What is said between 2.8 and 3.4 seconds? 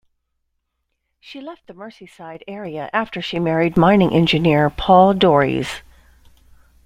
after she